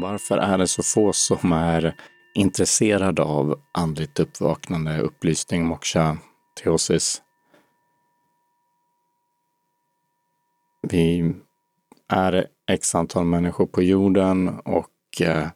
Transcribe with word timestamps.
Varför 0.00 0.38
är 0.38 0.58
det 0.58 0.66
så 0.66 0.82
få 0.82 1.12
som 1.12 1.52
är 1.52 1.94
intresserade 2.34 3.22
av 3.22 3.60
andligt 3.72 4.20
uppvaknande, 4.20 5.00
upplysning, 5.00 5.66
moksha, 5.66 6.18
teosis? 6.62 7.22
Vi 10.82 11.34
är 12.08 12.46
x 12.70 12.94
antal 12.94 13.24
människor 13.24 13.66
på 13.66 13.82
jorden 13.82 14.48
och 14.48 15.20
eh, 15.20 15.48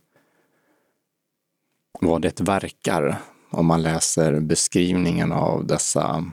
vad 2.01 2.23
det 2.23 2.41
verkar 2.41 3.19
om 3.51 3.67
man 3.67 3.83
läser 3.83 4.41
beskrivningen 4.41 5.33
av 5.33 5.67
dessa 5.67 6.25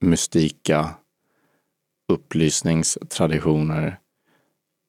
mystika 0.00 0.94
upplysningstraditioner 2.08 3.98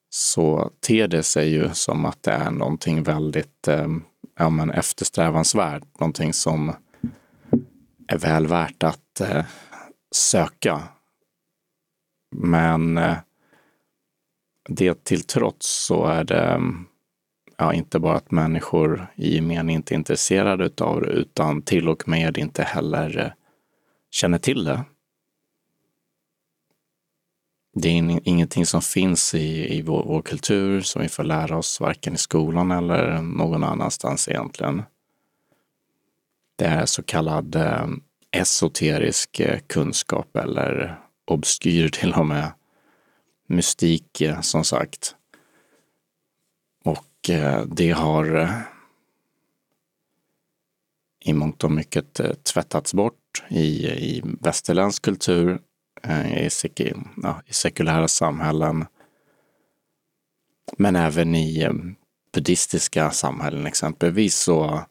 så 0.10 0.72
ter 0.88 1.08
det 1.08 1.24
sig 1.24 1.50
ju 1.50 1.70
som 1.74 2.06
att 2.06 2.24
det 2.24 2.32
är 2.32 2.52
någonting 2.52 3.04
väldigt 3.04 3.68
eh, 3.68 3.88
ja, 4.38 4.50
men 4.50 4.72
eftersträvansvärt, 4.72 6.00
någonting 6.00 6.34
som 6.34 6.74
är 8.08 8.18
väl 8.18 8.48
värt 8.48 8.84
att 8.84 9.22
eh, 9.22 9.46
söka. 10.12 10.84
Men 12.36 12.98
eh, 12.98 13.18
det 14.70 15.04
till 15.04 15.24
trots 15.24 15.86
så 15.86 16.06
är 16.06 16.24
det 16.24 16.62
ja, 17.58 17.74
inte 17.74 18.00
bara 18.00 18.16
att 18.16 18.32
människor 18.32 19.08
i 19.16 19.36
gemen 19.36 19.70
inte 19.70 19.94
är 19.94 19.98
intresserade 19.98 20.72
av 20.78 21.02
det, 21.02 21.08
utan 21.08 21.62
till 21.62 21.90
och 21.90 22.08
med 22.08 22.38
inte 22.38 22.64
heller 22.64 23.20
eh, 23.20 23.32
känner 24.12 24.38
till 24.38 24.64
det. 24.64 24.84
Det 27.80 27.90
är 27.90 28.28
ingenting 28.28 28.66
som 28.66 28.82
finns 28.82 29.36
i, 29.36 29.78
i 29.78 29.82
vår, 29.82 30.04
vår, 30.04 30.22
kultur 30.22 30.82
som 30.82 31.02
vi 31.02 31.10
får 31.10 31.24
lära 31.24 31.58
oss 31.58 31.80
varken 31.80 32.14
i 32.14 32.18
skolan 32.18 32.72
eller 32.72 33.22
någon 33.22 33.64
annanstans 33.64 34.28
egentligen. 34.28 34.84
Det 36.56 36.66
är 36.66 36.86
så 36.86 37.04
kallad 37.04 37.56
eh, 37.56 37.88
esoterisk 38.32 39.40
eh, 39.40 39.60
kunskap 39.68 40.36
eller 40.36 41.00
obskyr 41.26 41.90
till 41.94 42.14
och 42.14 42.26
med 42.26 42.52
mystik 43.48 44.22
eh, 44.22 44.42
som 44.42 44.64
sagt. 44.64 45.16
Och 46.84 47.30
eh, 47.30 47.66
det 47.66 47.92
har 47.92 48.36
eh, 48.36 48.60
i 51.26 51.34
mångt 51.34 51.64
och 51.64 51.72
mycket 51.72 52.22
tvättats 52.44 52.94
bort 52.94 53.44
i, 53.50 53.88
i 53.88 54.24
västerländsk 54.42 55.02
kultur 55.04 55.60
Eh, 56.04 56.48
i, 56.48 56.50
ja, 57.24 57.42
i 57.46 57.54
sekulära 57.54 58.08
samhällen. 58.08 58.86
Men 60.78 60.96
även 60.96 61.36
i 61.36 61.62
eh, 61.62 61.74
buddhistiska 62.34 63.12
samhällen 63.12 63.66
exempelvis 63.66 64.36
så 64.36 64.86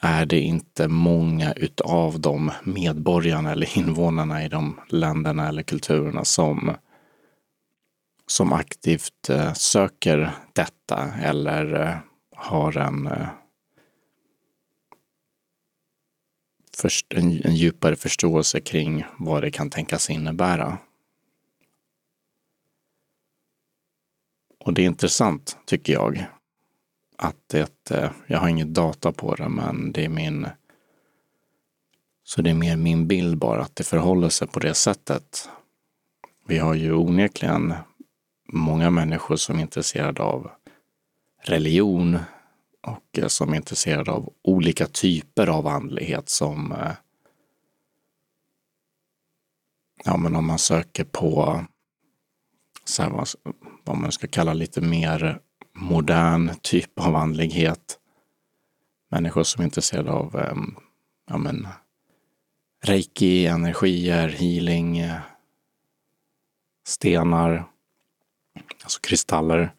är 0.00 0.26
det 0.26 0.40
inte 0.40 0.88
många 0.88 1.52
utav 1.52 2.20
de 2.20 2.52
medborgarna 2.64 3.52
eller 3.52 3.78
invånarna 3.78 4.44
i 4.44 4.48
de 4.48 4.80
länderna 4.88 5.48
eller 5.48 5.62
kulturerna 5.62 6.24
som, 6.24 6.74
som 8.26 8.52
aktivt 8.52 9.28
eh, 9.30 9.52
söker 9.52 10.30
detta 10.52 11.12
eller 11.22 12.00
har 12.36 12.76
en 12.76 13.08
först, 16.80 17.12
en, 17.12 17.42
en 17.44 17.54
djupare 17.54 17.96
förståelse 17.96 18.60
kring 18.60 19.04
vad 19.18 19.42
det 19.42 19.50
kan 19.50 19.70
tänkas 19.70 20.10
innebära. 20.10 20.78
Och 24.58 24.74
det 24.74 24.82
är 24.82 24.86
intressant, 24.86 25.58
tycker 25.64 25.92
jag, 25.92 26.24
att 27.16 27.36
det, 27.46 27.90
eh, 27.90 28.10
jag 28.26 28.38
har 28.38 28.48
inget 28.48 28.74
data 28.74 29.12
på 29.12 29.34
det, 29.34 29.48
men 29.48 29.92
det 29.92 30.04
är 30.04 30.08
min, 30.08 30.46
så 32.24 32.42
det 32.42 32.50
är 32.50 32.54
mer 32.54 32.76
min 32.76 33.06
bild 33.06 33.38
bara 33.38 33.62
att 33.62 33.76
det 33.76 33.84
förhåller 33.84 34.28
sig 34.28 34.48
på 34.48 34.60
det 34.60 34.74
sättet. 34.74 35.48
Vi 36.46 36.58
har 36.58 36.74
ju 36.74 36.92
onekligen 36.92 37.74
många 38.52 38.90
människor 38.90 39.36
som 39.36 39.56
är 39.56 39.60
intresserade 39.60 40.22
av 40.22 40.50
religion, 41.42 42.18
och 42.88 43.18
eh, 43.18 43.26
som 43.26 43.52
är 43.52 43.56
intresserad 43.56 44.08
av 44.08 44.32
olika 44.42 44.86
typer 44.86 45.46
av 45.46 45.66
andlighet 45.66 46.28
som 46.28 46.72
eh, 46.72 46.92
Ja, 50.04 50.16
men 50.16 50.36
om 50.36 50.46
man 50.46 50.58
söker 50.58 51.04
på 51.04 51.64
så 52.84 53.02
här, 53.02 53.10
vad, 53.10 53.28
vad 53.84 53.96
man 53.96 54.12
ska 54.12 54.26
kalla 54.26 54.54
lite 54.54 54.80
mer 54.80 55.40
modern 55.72 56.50
typ 56.62 57.00
av 57.00 57.16
andlighet. 57.16 57.98
Människor 59.10 59.42
som 59.42 59.60
är 59.60 59.64
intresserade 59.64 60.10
av 60.10 60.36
ehm, 60.36 60.76
ja, 61.26 61.38
men, 61.38 61.68
reiki, 62.84 63.46
energier, 63.46 64.28
healing, 64.28 64.98
eh, 64.98 65.20
stenar, 66.86 67.64
alltså 68.82 69.00
kristaller. 69.00 69.74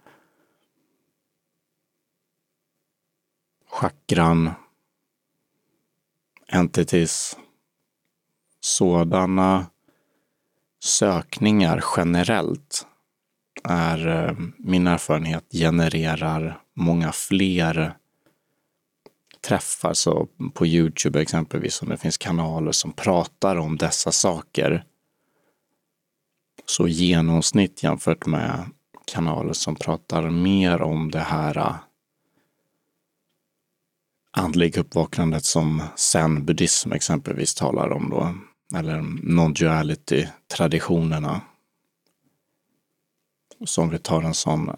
Chakran, 3.79 4.51
entities. 6.47 7.37
Sådana 8.59 9.65
sökningar 10.83 11.83
generellt 11.97 12.87
är 13.63 14.07
eh, 14.07 14.37
min 14.57 14.87
erfarenhet 14.87 15.45
genererar 15.51 16.61
många 16.75 17.11
fler 17.11 17.93
träffar. 19.47 19.93
Så 19.93 20.27
på 20.53 20.65
Youtube 20.65 21.21
exempelvis, 21.21 21.81
om 21.81 21.89
det 21.89 21.97
finns 21.97 22.17
kanaler 22.17 22.71
som 22.71 22.91
pratar 22.91 23.55
om 23.55 23.77
dessa 23.77 24.11
saker, 24.11 24.83
så 26.65 26.87
genomsnitt 26.87 27.83
jämfört 27.83 28.25
med 28.25 28.69
kanaler 29.05 29.53
som 29.53 29.75
pratar 29.75 30.29
mer 30.29 30.81
om 30.81 31.11
det 31.11 31.19
här 31.19 31.57
eh, 31.57 31.75
andliga 34.31 34.81
uppvaknandet 34.81 35.45
som 35.45 35.81
zen-buddhism 35.95 36.93
exempelvis 36.93 37.55
talar 37.55 37.91
om 37.91 38.09
då, 38.09 38.35
eller 38.77 39.01
non-duality-traditionerna. 39.23 41.41
Så 43.65 43.81
om 43.81 43.89
vi 43.89 43.99
tar 43.99 44.21
en 44.21 44.33
sån 44.33 44.71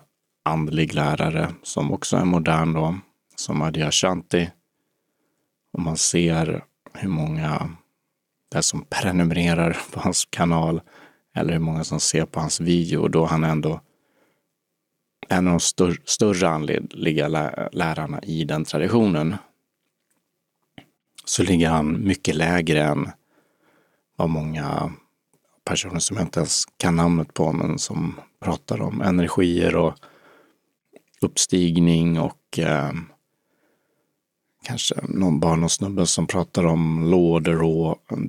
andlig 0.46 0.94
lärare 0.94 1.54
som 1.64 1.92
också 1.92 2.18
är 2.18 2.26
modern 2.26 2.74
då, 2.74 2.98
som 3.36 3.62
Adyashanti, 3.62 4.52
och 5.74 5.82
man 5.82 5.98
ser 5.98 6.64
hur 6.94 7.10
många 7.10 7.70
det 8.52 8.58
är 8.58 8.62
som 8.62 8.86
prenumererar 8.90 9.78
på 9.92 10.00
hans 10.00 10.28
kanal 10.30 10.82
eller 11.36 11.54
hur 11.54 11.60
många 11.60 11.84
som 11.84 12.00
ser 12.00 12.26
på 12.26 12.40
hans 12.40 12.60
video, 12.60 13.08
då 13.08 13.26
han 13.26 13.44
ändå 13.44 13.82
en 15.32 15.48
av 15.48 15.54
de 15.54 15.60
stör, 15.60 15.98
större 16.06 16.50
andliga 16.50 17.28
lärarna 17.72 18.20
i 18.24 18.44
den 18.44 18.66
traditionen 18.66 19.36
så 21.26 21.44
ligger 21.44 21.70
han 21.70 22.04
mycket 22.08 22.36
lägre 22.36 22.84
än 22.84 23.10
vad 24.16 24.30
många 24.30 24.94
personer 25.64 26.00
som 26.00 26.18
jag 26.18 26.26
inte 26.26 26.40
ens 26.40 26.64
kan 26.78 26.96
namnet 26.96 27.34
på, 27.34 27.52
men 27.52 27.80
som 27.80 28.20
pratar 28.40 28.82
om 28.82 29.02
energier 29.02 29.76
och 29.76 29.94
uppstigning 31.22 32.20
och 32.20 32.60
eh, 32.60 32.92
kanske 34.64 34.96
någon 35.04 35.40
barn 35.40 35.64
och 35.64 35.72
snubbe 35.72 36.08
som 36.08 36.28
pratar 36.28 36.66
om 36.66 37.04
law, 37.04 37.44
the 37.44 37.52
raw, 37.52 37.96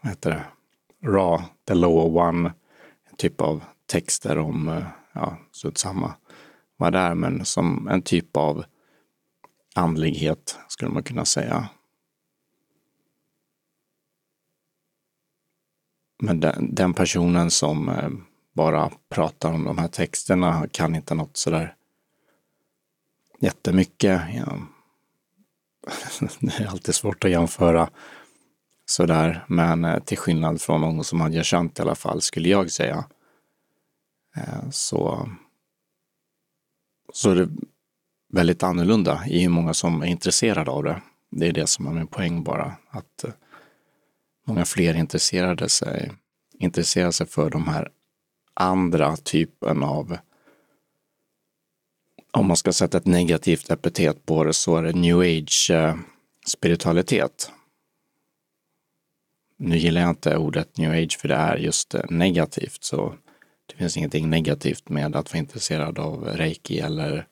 vad 0.00 0.10
heter 0.10 0.30
det, 0.30 0.44
raw, 1.08 1.44
the 1.68 1.74
law 1.74 2.16
one, 2.16 2.52
en 3.10 3.16
typ 3.16 3.40
av 3.40 3.64
texter 3.86 4.38
om, 4.38 4.68
eh, 4.68 4.86
ja, 5.12 5.38
så 5.50 5.72
samma 5.74 6.14
vad 6.76 6.92
det 6.92 6.98
är, 6.98 7.14
men 7.14 7.44
som 7.44 7.88
en 7.88 8.02
typ 8.02 8.36
av 8.36 8.64
andlighet 9.74 10.58
skulle 10.68 10.90
man 10.90 11.02
kunna 11.02 11.24
säga. 11.24 11.68
Men 16.22 16.40
den, 16.40 16.74
den 16.74 16.94
personen 16.94 17.50
som 17.50 17.88
eh, 17.88 18.10
bara 18.52 18.90
pratar 19.08 19.52
om 19.52 19.64
de 19.64 19.78
här 19.78 19.88
texterna 19.88 20.68
kan 20.72 20.94
inte 20.94 21.14
något 21.14 21.36
sådär 21.36 21.74
jättemycket. 23.40 24.22
Ja. 24.34 24.58
det 26.40 26.60
är 26.60 26.66
alltid 26.66 26.94
svårt 26.94 27.24
att 27.24 27.30
jämföra 27.30 27.90
sådär, 28.86 29.44
men 29.48 29.84
eh, 29.84 29.98
till 29.98 30.18
skillnad 30.18 30.60
från 30.60 30.80
någon 30.80 31.04
som 31.04 31.20
hade 31.20 31.44
känt 31.44 31.78
i 31.78 31.82
alla 31.82 31.94
fall, 31.94 32.20
skulle 32.20 32.48
jag 32.48 32.70
säga, 32.70 33.04
Eh, 34.40 34.70
så, 34.70 35.28
så 37.12 37.30
är 37.30 37.34
det 37.34 37.48
väldigt 38.32 38.62
annorlunda 38.62 39.22
i 39.26 39.42
hur 39.42 39.48
många 39.48 39.74
som 39.74 40.02
är 40.02 40.06
intresserade 40.06 40.70
av 40.70 40.84
det. 40.84 41.02
Det 41.30 41.46
är 41.46 41.52
det 41.52 41.66
som 41.66 41.86
är 41.86 41.92
min 41.92 42.06
poäng 42.06 42.42
bara, 42.42 42.76
att 42.90 43.24
eh, 43.24 43.30
många 44.46 44.64
fler 44.64 44.94
intresserade 44.94 45.68
sig, 45.68 46.12
intresserar 46.58 47.10
sig 47.10 47.26
för 47.26 47.50
de 47.50 47.68
här 47.68 47.88
andra 48.54 49.16
typen 49.16 49.82
av 49.82 50.16
om 52.32 52.46
man 52.46 52.56
ska 52.56 52.72
sätta 52.72 52.98
ett 52.98 53.06
negativt 53.06 53.70
epitet 53.70 54.26
på 54.26 54.44
det 54.44 54.52
så 54.52 54.76
är 54.76 54.82
det 54.82 54.92
new 54.92 55.18
age-spiritualitet. 55.18 57.48
Eh, 57.48 57.54
nu 59.56 59.76
gillar 59.76 60.00
jag 60.00 60.10
inte 60.10 60.36
ordet 60.36 60.76
new 60.76 60.90
age 60.90 61.18
för 61.20 61.28
det 61.28 61.34
är 61.34 61.56
just 61.56 61.94
negativt, 62.10 62.84
så 62.84 63.14
det 63.70 63.76
finns 63.76 63.96
ingenting 63.96 64.30
negativt 64.30 64.88
med 64.88 65.16
att 65.16 65.32
vara 65.32 65.38
intresserad 65.38 65.98
av 65.98 66.24
reiki 66.24 66.80
eller 66.80 67.26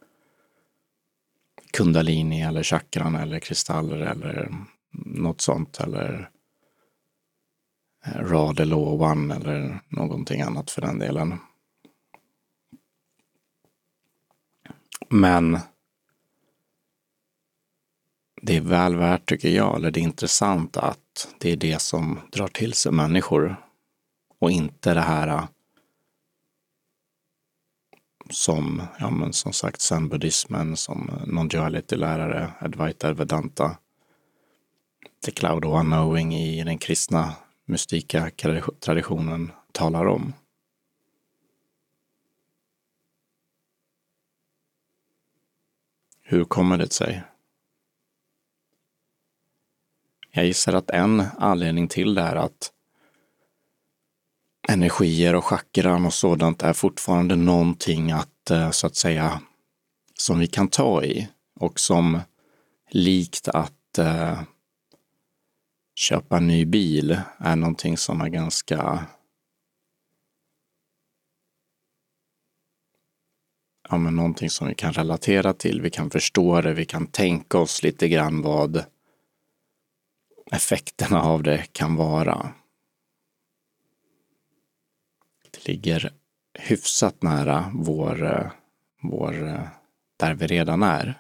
kundalini 1.73 2.43
eller 2.43 2.63
chakran 2.63 3.17
eller 3.17 3.39
kristaller 3.39 3.97
eller 3.97 4.55
något 4.93 5.41
sånt 5.41 5.81
eller 5.81 6.31
eh, 8.07 8.21
rad 8.21 8.61
eller 8.61 8.77
one 9.03 9.35
eller 9.35 9.81
någonting 9.89 10.41
annat 10.41 10.71
för 10.71 10.81
den 10.83 10.99
delen. 10.99 11.39
Men 15.09 15.59
det 18.43 18.57
är 18.57 18.61
väl 18.61 18.97
värt, 18.97 19.29
tycker 19.29 19.49
jag, 19.49 19.77
eller 19.77 19.91
det 19.91 20.01
är 20.01 20.03
intressant 20.03 20.77
att 20.77 21.35
det 21.39 21.53
är 21.53 21.57
det 21.57 21.81
som 21.81 22.21
drar 22.33 22.49
till 22.49 22.73
sig 22.73 22.93
människor 22.93 23.57
och 24.39 24.51
inte 24.51 24.95
det 24.95 25.01
här 25.01 25.29
eh, 25.29 25.45
som, 28.31 28.83
ja 28.99 29.11
men 29.11 29.33
som 29.33 29.53
sagt, 29.53 29.81
zen-buddhismen, 29.81 30.77
som 30.77 31.09
eh, 31.09 31.27
non-duality-lärare, 31.27 32.53
Advaita 32.61 33.13
Vedanta, 33.13 33.79
the 35.25 35.33
cloud 35.33 35.65
of 35.65 35.81
unknowing 35.81 36.35
i 36.35 36.65
den 36.65 36.79
kristna 36.79 37.35
mystika 37.65 38.31
traditionen 38.81 39.53
talar 39.73 40.07
om. 40.07 40.33
Hur 46.23 46.45
kommer 46.45 46.79
det 46.79 46.93
sig? 46.93 47.23
Jag 50.31 50.47
gissar 50.47 50.73
att 50.73 50.91
en 50.91 51.21
anledning 51.39 51.89
till 51.89 52.15
det 52.15 52.23
är 52.23 52.37
att 52.37 52.73
energier 54.69 55.35
och 55.35 55.45
chakran 55.45 56.07
och 56.07 56.15
sådant 56.15 56.63
är 56.63 56.73
fortfarande 56.73 57.37
någonting 57.37 58.13
att, 58.13 58.51
eh, 58.51 58.71
så 58.71 58.87
att 58.87 58.97
säga, 58.97 59.41
som 60.15 60.39
vi 60.39 60.47
kan 60.47 60.69
ta 60.69 61.05
i 61.05 61.29
och 61.61 61.81
som 61.81 62.21
likt 62.91 63.49
att 63.49 63.99
eh, 63.99 64.41
köpa 65.95 66.37
en 66.37 66.47
ny 66.47 66.65
bil 66.65 67.21
är 67.39 67.57
någonting 67.57 67.97
som 67.97 68.21
är 68.21 68.29
ganska 68.29 69.07
ja, 73.91 73.99
men 73.99 74.17
någonting 74.17 74.51
som 74.51 74.69
vi 74.69 74.75
kan 74.75 74.93
relatera 74.93 75.53
till. 75.53 75.81
Vi 75.81 75.91
kan 75.91 76.11
förstå 76.11 76.61
det, 76.61 76.75
vi 76.75 76.85
kan 76.85 77.07
tänka 77.07 77.59
oss 77.59 77.83
lite 77.83 78.09
grann 78.09 78.43
vad 78.43 78.85
effekterna 80.53 81.23
av 81.23 81.43
det 81.43 81.73
kan 81.73 81.97
vara. 81.97 82.53
Det 85.51 85.58
ligger 85.69 86.13
hyfsat 86.59 87.23
nära 87.23 87.71
vår, 87.75 88.25
eh, 88.25 88.51
vår, 89.03 89.49
eh, 89.49 89.69
där 90.17 90.35
vi 90.35 90.47
redan 90.47 90.83
är. 90.83 91.15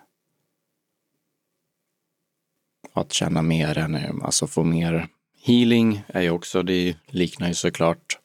Att 2.92 3.12
känna 3.12 3.42
mer, 3.42 3.78
än, 3.78 4.22
alltså 4.22 4.46
få 4.46 4.64
mer 4.64 5.08
healing 5.40 6.02
är 6.08 6.20
ju 6.20 6.30
också, 6.30 6.62
det 6.62 6.96
liknar 7.06 7.48
ju 7.48 7.54
såklart 7.54 8.18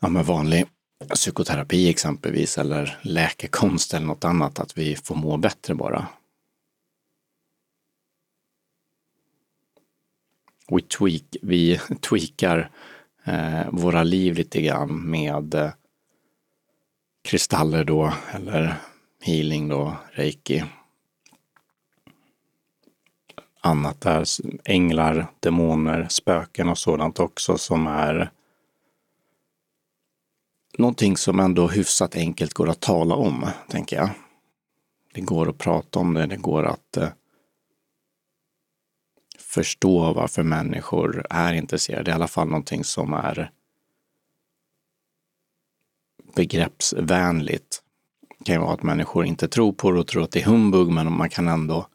ja, 0.00 0.08
med 0.08 0.26
vanlig 0.26 0.66
psykoterapi 1.14 1.88
exempelvis 1.90 2.58
eller 2.58 2.98
läkekonst 3.02 3.94
eller 3.94 4.06
något 4.06 4.24
annat, 4.24 4.58
att 4.58 4.78
vi 4.78 4.96
får 4.96 5.14
må 5.14 5.36
bättre 5.36 5.74
bara. 5.74 6.08
We 10.68 10.80
tweak, 10.80 11.36
vi 11.42 11.80
tweakar 12.00 12.70
eh, 13.26 13.70
våra 13.72 14.02
liv 14.02 14.34
lite 14.34 14.62
grann 14.62 15.10
med 15.10 15.54
eh, 15.54 15.70
kristaller 17.24 17.84
då, 17.84 18.12
eller 18.34 18.74
healing 19.22 19.68
då, 19.68 19.96
reiki. 20.12 20.64
Annat 23.60 24.00
där, 24.00 24.24
änglar, 24.64 25.26
demoner, 25.40 26.06
spöken 26.10 26.68
och 26.68 26.78
sådant 26.78 27.20
också 27.20 27.58
som 27.58 27.86
är 27.86 28.30
någonting 30.78 31.16
som 31.16 31.40
ändå 31.40 31.68
hyfsat 31.68 32.16
enkelt 32.16 32.54
går 32.54 32.68
att 32.68 32.80
tala 32.80 33.14
om, 33.14 33.46
tänker 33.68 33.96
jag. 33.96 34.10
Det 35.14 35.20
går 35.20 35.48
att 35.48 35.58
prata 35.58 35.98
om 35.98 36.14
det, 36.14 36.26
det 36.26 36.36
går 36.36 36.66
att 36.66 36.96
eh, 36.96 37.08
förstå 39.56 40.12
varför 40.12 40.42
människor 40.42 41.26
är 41.30 41.52
intresserade. 41.52 42.10
I 42.10 42.14
alla 42.14 42.28
fall 42.28 42.48
någonting 42.48 42.84
som 42.84 43.12
är 43.12 43.50
begreppsvänligt. 46.34 47.82
Det 48.38 48.44
kan 48.44 48.54
ju 48.54 48.60
vara 48.60 48.74
att 48.74 48.82
människor 48.82 49.24
inte 49.24 49.48
tror 49.48 49.72
på 49.72 49.90
det 49.90 50.00
och 50.00 50.06
tror 50.06 50.22
att 50.22 50.30
det 50.30 50.40
är 50.40 50.44
humbug, 50.44 50.88
men 50.88 51.12
man 51.12 51.28
kan 51.28 51.48
ändå 51.48 51.86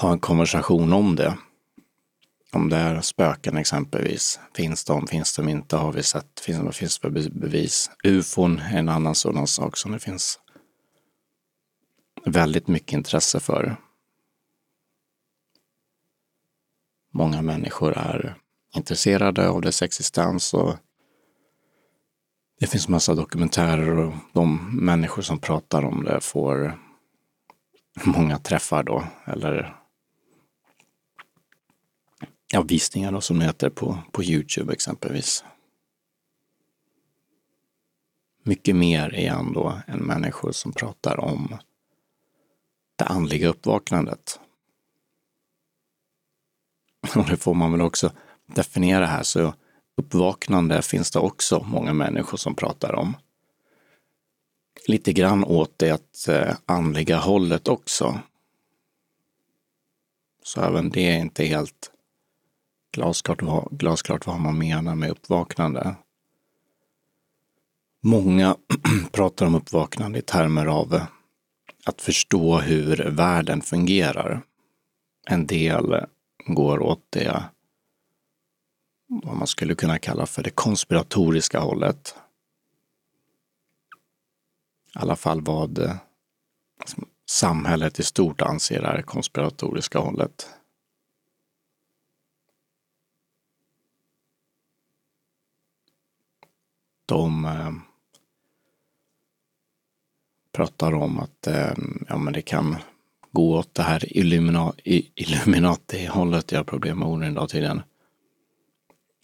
ha 0.00 0.12
en 0.12 0.18
konversation 0.18 0.92
om 0.92 1.16
det. 1.16 1.38
Om 2.52 2.68
det 2.68 2.76
är 2.76 3.00
spöken 3.00 3.56
exempelvis. 3.56 4.40
Finns 4.54 4.84
de? 4.84 5.06
Finns 5.06 5.36
de 5.36 5.48
inte? 5.48 5.76
Har 5.76 5.92
vi 5.92 6.02
sett? 6.02 6.40
Finns 6.40 6.64
det 6.64 6.72
finns 6.72 6.98
för 6.98 7.10
bevis? 7.30 7.90
Ufon 8.04 8.58
är 8.58 8.78
en 8.78 8.88
annan 8.88 9.14
sådan 9.14 9.46
sak 9.46 9.76
som 9.76 9.92
det 9.92 9.98
finns 9.98 10.40
väldigt 12.24 12.68
mycket 12.68 12.92
intresse 12.92 13.40
för. 13.40 13.76
Många 17.16 17.42
människor 17.42 17.92
är 17.92 18.34
intresserade 18.74 19.48
av 19.48 19.60
dess 19.60 19.82
existens 19.82 20.54
och 20.54 20.76
det 22.60 22.66
finns 22.66 22.88
massa 22.88 23.14
dokumentärer 23.14 23.98
och 23.98 24.14
de 24.32 24.76
människor 24.84 25.22
som 25.22 25.38
pratar 25.38 25.84
om 25.84 26.04
det 26.04 26.20
får 26.20 26.78
många 28.04 28.38
träffar 28.38 28.82
då, 28.82 29.04
eller 29.24 29.76
ja, 32.52 32.62
visningar 32.62 33.12
då, 33.12 33.20
som 33.20 33.38
det 33.38 33.44
heter 33.44 33.70
på, 33.70 33.98
på 34.12 34.22
Youtube 34.22 34.72
exempelvis. 34.72 35.44
Mycket 38.42 38.76
mer 38.76 39.14
igen 39.14 39.52
då 39.52 39.80
än 39.86 39.98
människor 39.98 40.52
som 40.52 40.72
pratar 40.72 41.20
om 41.20 41.58
det 42.96 43.04
andliga 43.04 43.48
uppvaknandet. 43.48 44.40
Och 47.20 47.26
det 47.30 47.36
får 47.36 47.54
man 47.54 47.72
väl 47.72 47.80
också 47.80 48.12
definiera 48.46 49.06
här, 49.06 49.22
så 49.22 49.54
uppvaknande 49.96 50.82
finns 50.82 51.10
det 51.10 51.18
också 51.18 51.64
många 51.68 51.92
människor 51.92 52.38
som 52.38 52.54
pratar 52.54 52.94
om. 52.94 53.16
Lite 54.86 55.12
grann 55.12 55.44
åt 55.44 55.78
det 55.78 56.28
eh, 56.28 56.56
andliga 56.66 57.16
hållet 57.16 57.68
också. 57.68 58.20
Så 60.42 60.60
även 60.60 60.90
det 60.90 61.10
är 61.10 61.18
inte 61.18 61.44
helt 61.44 61.90
glasklart 62.92 63.42
vad, 63.42 63.68
glasklart 63.70 64.26
vad 64.26 64.40
man 64.40 64.58
menar 64.58 64.94
med 64.94 65.10
uppvaknande. 65.10 65.94
Många 68.02 68.56
pratar 69.12 69.46
om 69.46 69.54
uppvaknande 69.54 70.18
i 70.18 70.22
termer 70.22 70.66
av 70.66 71.00
att 71.84 72.02
förstå 72.02 72.58
hur 72.58 72.96
världen 72.96 73.62
fungerar. 73.62 74.42
En 75.28 75.46
del 75.46 76.06
går 76.46 76.82
åt 76.82 77.06
det 77.10 77.44
vad 79.08 79.36
man 79.36 79.46
skulle 79.46 79.74
kunna 79.74 79.98
kalla 79.98 80.26
för 80.26 80.42
det 80.42 80.50
konspiratoriska 80.50 81.60
hållet. 81.60 82.14
I 84.94 84.98
alla 84.98 85.16
fall 85.16 85.40
vad 85.40 85.98
samhället 87.26 87.98
i 87.98 88.02
stort 88.02 88.42
anser 88.42 88.82
är 88.82 88.96
det 88.96 89.02
konspiratoriska 89.02 89.98
hållet. 89.98 90.48
De 97.06 97.44
eh, 97.44 97.72
pratar 100.52 100.94
om 100.94 101.20
att 101.20 101.46
eh, 101.46 101.74
ja, 102.08 102.18
men 102.18 102.32
det 102.32 102.42
kan 102.42 102.76
gå 103.36 103.56
åt 103.58 103.74
det 103.74 103.82
här 103.82 104.18
Illuminati-hållet. 105.16 106.52
Jag 106.52 106.58
har 106.58 106.64
problem 106.64 106.98
med 106.98 107.08
orden 107.08 107.32
idag 107.32 107.48
tydligen. 107.48 107.82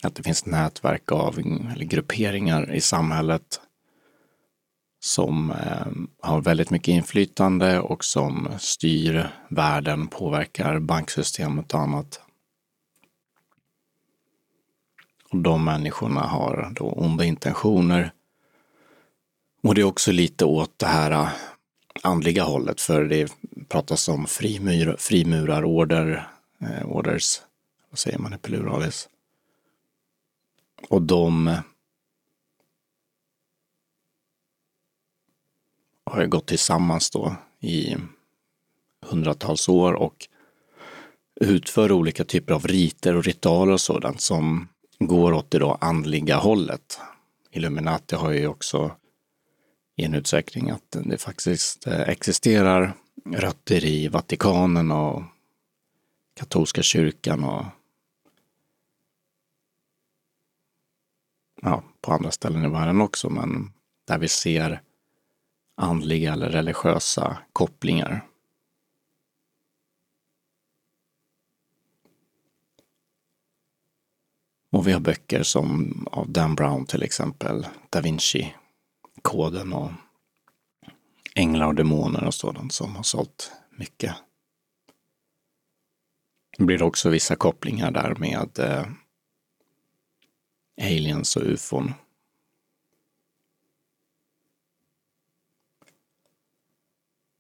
Att 0.03 0.15
det 0.15 0.23
finns 0.23 0.47
nätverk 0.47 1.13
av 1.13 1.39
eller 1.39 1.85
grupperingar 1.85 2.75
i 2.75 2.81
samhället 2.81 3.61
som 5.01 5.51
eh, 5.51 5.87
har 6.21 6.41
väldigt 6.41 6.71
mycket 6.71 6.89
inflytande 6.89 7.81
och 7.81 8.05
som 8.05 8.49
styr 8.59 9.29
världen, 9.49 10.07
påverkar 10.07 10.79
banksystemet 10.79 11.75
och 11.75 11.81
annat. 11.81 12.21
Och 15.31 15.39
de 15.39 15.65
människorna 15.65 16.21
har 16.21 16.73
då 16.75 16.85
onda 16.85 17.25
intentioner 17.25 18.13
Och 19.63 19.75
det 19.75 19.81
är 19.81 19.85
också 19.85 20.13
lite 20.13 20.45
åt 20.45 20.79
det 20.79 20.87
här 20.87 21.29
andliga 22.03 22.43
hållet, 22.43 22.81
för 22.81 23.05
det 23.05 23.33
pratas 23.69 24.09
om 24.09 24.27
frimur, 24.27 24.97
frimurarorder, 24.99 26.29
eh, 26.61 26.87
orders, 26.87 27.41
vad 27.91 27.99
säger 27.99 28.19
man 28.19 28.35
i 28.35 28.39
pluralis? 28.39 29.09
Och 30.89 31.03
de 31.03 31.57
har 36.05 36.23
ju 36.23 36.29
gått 36.29 36.47
tillsammans 36.47 37.11
då 37.11 37.37
i 37.61 37.97
hundratals 39.07 39.69
år 39.69 39.93
och 39.93 40.29
utför 41.41 41.93
olika 41.93 42.25
typer 42.25 42.55
av 42.55 42.67
riter 42.67 43.17
och 43.17 43.25
ritualer 43.25 43.73
och 43.73 43.81
sådant 43.81 44.21
som 44.21 44.69
går 44.99 45.33
åt 45.33 45.51
det 45.51 45.59
då 45.59 45.79
andliga 45.81 46.37
hållet. 46.37 47.01
Illuminati 47.51 48.17
har 48.17 48.31
ju 48.31 48.47
också 48.47 48.97
i 49.97 50.05
en 50.05 50.15
utsträckning 50.15 50.71
att 50.71 50.97
det 51.05 51.19
faktiskt 51.19 51.87
eh, 51.87 52.01
existerar 52.01 52.95
rötter 53.25 53.85
i 53.85 54.09
Vatikanen 54.09 54.91
och 54.91 55.23
katolska 56.35 56.83
kyrkan 56.83 57.45
och 57.45 57.65
ja, 61.63 61.83
på 62.01 62.13
andra 62.13 62.31
ställen 62.31 62.65
i 62.65 62.69
världen 62.69 63.01
också, 63.01 63.31
men 63.31 63.73
där 64.05 64.19
vi 64.19 64.29
ser 64.29 64.83
andliga 65.75 66.33
eller 66.33 66.49
religiösa 66.49 67.39
kopplingar. 67.53 68.27
Och 74.71 74.89
vi 74.89 74.93
har 74.93 75.01
böcker 75.01 75.43
som 75.43 75.93
av 76.11 76.31
Dan 76.31 76.55
Brown 76.55 76.87
till 76.87 77.03
exempel, 77.03 77.67
Da 77.91 78.01
Vinci 78.01 78.55
koden 79.23 79.73
och 79.73 79.91
Änglar 81.35 81.67
och 81.67 81.75
demoner 81.75 82.25
och 82.25 82.35
sådant 82.35 82.73
som 82.73 82.97
har 82.97 83.03
sålt 83.03 83.53
mycket. 83.71 84.15
Det 86.59 86.65
blir 86.65 86.83
också 86.83 87.09
vissa 87.09 87.37
kopplingar 87.37 87.91
där 87.91 88.15
med 88.15 88.59
eh, 88.59 88.87
aliens 90.87 91.37
och 91.37 91.43
ufon. 91.43 91.95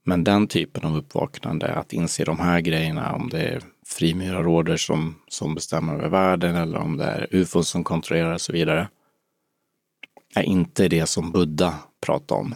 Men 0.05 0.25
den 0.25 0.47
typen 0.47 0.85
av 0.85 0.97
uppvaknande, 0.97 1.75
att 1.75 1.93
inse 1.93 2.25
de 2.25 2.41
här 2.41 2.61
grejerna, 2.61 3.15
om 3.15 3.29
det 3.29 3.43
är 3.43 3.63
frimurarorder 3.87 4.77
som, 4.77 5.15
som 5.29 5.55
bestämmer 5.55 5.95
över 5.95 6.09
världen 6.09 6.57
eller 6.57 6.79
om 6.79 6.97
det 6.97 7.05
är 7.05 7.29
ufon 7.31 7.65
som 7.65 7.85
kontrollerar 7.85 8.35
och 8.35 8.41
så 8.41 8.53
vidare, 8.53 8.89
är 10.35 10.43
inte 10.43 10.89
det 10.89 11.07
som 11.07 11.33
Buddha 11.33 11.79
pratar 12.01 12.37
om. 12.37 12.55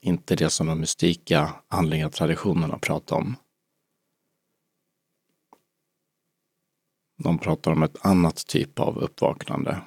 Inte 0.00 0.36
det 0.36 0.50
som 0.50 0.66
de 0.66 0.80
mystika 0.80 1.54
andliga 1.68 2.10
traditionerna 2.10 2.78
pratar 2.78 3.16
om. 3.16 3.36
De 7.18 7.38
pratar 7.38 7.70
om 7.70 7.82
ett 7.82 8.06
annat 8.06 8.46
typ 8.46 8.80
av 8.80 8.98
uppvaknande. 8.98 9.80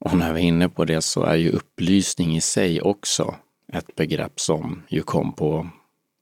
Och 0.00 0.16
när 0.16 0.32
vi 0.32 0.40
är 0.40 0.44
inne 0.44 0.68
på 0.68 0.84
det 0.84 1.02
så 1.02 1.22
är 1.22 1.36
ju 1.36 1.50
upplysning 1.50 2.36
i 2.36 2.40
sig 2.40 2.82
också 2.82 3.34
ett 3.72 3.94
begrepp 3.96 4.40
som 4.40 4.82
ju 4.88 5.02
kom 5.02 5.32
på, 5.32 5.68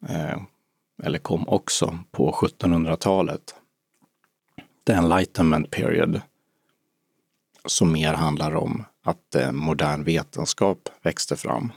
eh, 0.09 0.43
eller 1.03 1.19
kom 1.19 1.49
också 1.49 1.99
på 2.11 2.33
1700-talet. 2.33 3.55
The 4.87 4.93
Enlightenment 4.93 5.71
period. 5.71 6.21
Som 7.67 7.93
mer 7.93 8.15
handlar 8.15 8.55
om 8.55 8.85
att 9.03 9.35
eh, 9.35 9.53
modern 9.53 10.05
vetenskap 10.05 10.89
växte 11.03 11.37
fram. 11.37 11.73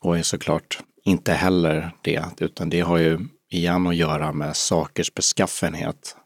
Och 0.00 0.18
är 0.18 0.22
såklart 0.22 0.82
inte 1.04 1.32
heller 1.32 1.90
det, 2.02 2.40
utan 2.40 2.70
det 2.70 2.80
har 2.80 2.98
ju 2.98 3.18
igen 3.48 3.86
att 3.86 3.96
göra 3.96 4.32
med 4.32 4.56
sakers 4.56 5.14
beskaffenhet 5.14 6.16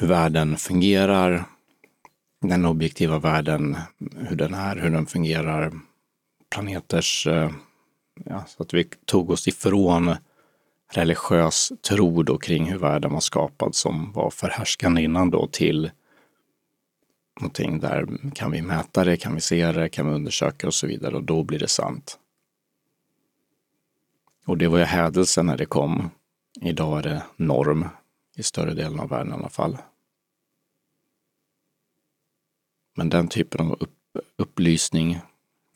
hur 0.00 0.06
världen 0.06 0.56
fungerar, 0.56 1.44
den 2.40 2.64
objektiva 2.64 3.18
världen, 3.18 3.76
hur 4.16 4.36
den 4.36 4.54
är, 4.54 4.76
hur 4.76 4.90
den 4.90 5.06
fungerar, 5.06 5.72
planeters, 6.50 7.26
eh, 7.26 7.50
ja, 8.24 8.44
så 8.46 8.62
att 8.62 8.74
vi 8.74 8.84
tog 9.04 9.30
oss 9.30 9.48
ifrån 9.48 10.14
religiös 10.90 11.72
tro 11.88 12.22
då 12.22 12.38
kring 12.38 12.70
hur 12.70 12.78
världen 12.78 13.12
var 13.12 13.20
skapad 13.20 13.74
som 13.74 14.12
var 14.12 14.30
förhärskande 14.30 15.02
innan 15.02 15.30
då 15.30 15.46
till 15.46 15.90
någonting 17.40 17.80
där 17.80 18.30
kan 18.34 18.50
vi 18.50 18.62
mäta 18.62 19.04
det, 19.04 19.16
kan 19.16 19.34
vi 19.34 19.40
se 19.40 19.72
det, 19.72 19.88
kan 19.88 20.08
vi 20.08 20.14
undersöka 20.14 20.66
och 20.66 20.74
så 20.74 20.86
vidare 20.86 21.16
och 21.16 21.22
då 21.22 21.42
blir 21.42 21.58
det 21.58 21.68
sant. 21.68 22.18
Och 24.46 24.58
det 24.58 24.68
var 24.68 24.78
ju 24.78 24.84
hädelse 24.84 25.42
när 25.42 25.56
det 25.56 25.66
kom. 25.66 26.10
Idag 26.60 26.98
är 26.98 27.02
det 27.02 27.22
norm 27.36 27.88
i 28.36 28.42
större 28.42 28.74
delen 28.74 29.00
av 29.00 29.08
världen 29.08 29.32
i 29.32 29.36
alla 29.36 29.48
fall. 29.48 29.78
Men 32.96 33.08
den 33.08 33.28
typen 33.28 33.66
av 33.66 33.76
upp, 33.80 33.96
upplysning 34.36 35.20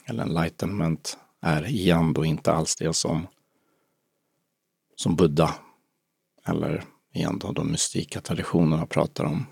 eller 0.05 0.23
enlightenment 0.23 1.19
är 1.41 1.67
igen 1.67 2.13
då 2.13 2.25
inte 2.25 2.53
alls 2.53 2.77
det 2.77 2.93
som, 2.93 3.27
som 4.97 5.17
Buddha 5.17 5.55
eller 6.45 6.85
igen 7.13 7.39
då 7.39 7.53
de 7.53 7.71
mystika 7.71 8.21
traditionerna 8.21 8.87
pratar 8.87 9.25
om. 9.25 9.47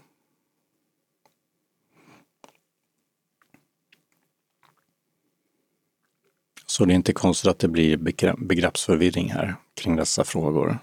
Så 6.67 6.85
det 6.85 6.93
är 6.93 6.97
inte 6.97 7.13
konstigt 7.13 7.51
att 7.51 7.59
det 7.59 7.69
blir 7.69 7.97
begreppsförvirring 8.37 9.31
här 9.31 9.57
kring 9.75 9.97
dessa 9.97 10.25
frågor. 10.25 10.79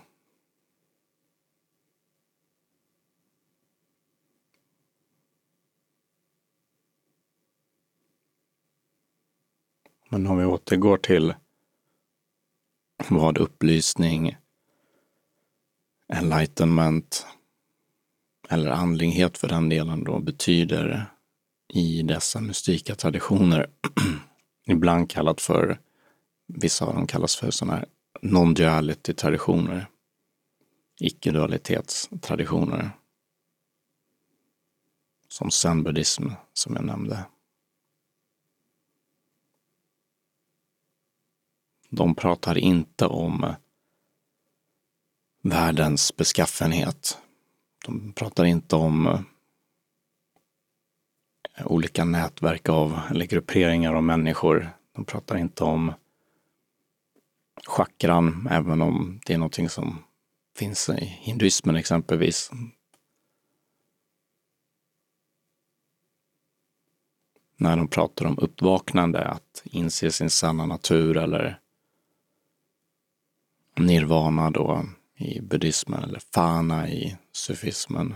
Men 10.10 10.28
om 10.28 10.38
vi 10.38 10.46
återgår 10.46 10.98
till 10.98 11.34
vad 13.10 13.38
upplysning, 13.38 14.38
enlightenment 16.13 17.25
eller 18.50 18.72
andlighet 18.72 19.38
för 19.38 19.48
den 19.48 19.70
delen 19.70 20.04
då 20.04 20.20
betyder 20.20 21.06
i 21.74 22.01
dessa 22.01 22.42
mystika 22.42 22.96
traditioner. 22.96 23.70
Ibland 24.66 25.10
kallat 25.10 25.42
för, 25.42 25.80
vissa 26.48 26.86
av 26.86 26.94
dem 26.94 27.08
kallas 27.08 27.36
för 27.36 27.51
sådana 27.51 27.78
här 27.78 27.86
non-duality 28.22 29.13
traditioner. 29.13 29.88
Icke-dualitetstraditioner. 31.00 32.89
Som 35.28 35.51
zen-buddhism 35.51 36.30
som 36.54 36.75
jag 36.75 36.86
nämnde. 36.86 37.25
De 41.89 42.16
pratar 42.16 42.58
inte 42.58 43.06
om 43.06 43.54
världens 45.41 46.15
beskaffenhet. 46.15 47.17
De 47.86 48.13
pratar 48.13 48.46
inte 48.46 48.75
om 48.75 49.08
eh, 49.08 49.22
olika 51.65 52.05
nätverk 52.05 52.69
av, 52.69 53.00
eller 53.10 53.25
grupperingar 53.25 53.93
av 53.93 54.03
människor. 54.03 54.69
De 54.96 55.05
pratar 55.05 55.38
inte 55.38 55.63
om 55.63 55.93
chakran, 57.67 58.48
även 58.51 58.81
om 58.81 59.19
det 59.25 59.34
är 59.34 59.38
någonting 59.38 59.69
som 59.69 60.03
finns 60.55 60.89
i 60.89 61.05
hinduismen 61.05 61.75
exempelvis. 61.75 62.51
När 67.58 67.77
de 67.77 67.88
pratar 67.88 68.25
om 68.25 68.39
uppvaknande, 68.39 69.27
att 69.27 69.63
inse 69.63 70.12
sin 70.12 70.29
sanna 70.29 70.65
natur 70.65 71.17
eller 71.17 71.60
nirvana 73.75 74.51
då 74.51 74.86
i 75.19 75.41
buddhismen 75.41 76.03
eller 76.03 76.19
fana 76.19 76.89
i 76.89 77.17
sufismen. 77.31 78.15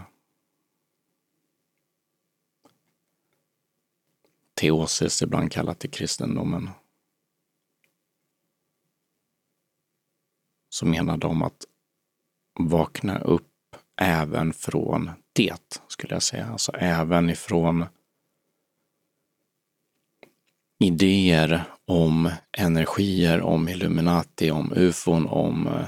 Teosis 4.53 5.21
ibland 5.21 5.51
kallat 5.51 5.85
i 5.85 5.87
kristendomen. 5.87 6.69
Så 10.69 10.85
menar 10.85 11.17
de 11.17 11.41
att 11.41 11.65
vakna 12.59 13.19
upp 13.19 13.75
även 14.01 14.53
från 14.53 15.11
det, 15.33 15.81
skulle 15.87 16.13
jag 16.13 16.23
säga. 16.23 16.45
Alltså 16.45 16.71
även 16.71 17.29
ifrån 17.29 17.85
idéer 20.79 21.63
om 21.85 22.31
energier, 22.57 23.41
om 23.41 23.69
Illuminati, 23.69 24.51
om 24.51 24.73
ufon, 24.75 25.27
om 25.27 25.67
eh, 25.67 25.87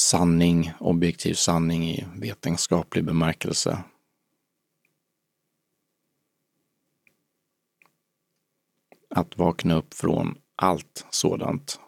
sanning, 0.00 0.72
objektiv 0.80 1.34
sanning 1.34 1.84
i 1.84 2.06
vetenskaplig 2.16 3.04
bemärkelse. 3.04 3.82
Att 9.10 9.38
vakna 9.38 9.74
upp 9.74 9.94
från 9.94 10.38
allt 10.56 11.06
sådant. 11.10 11.80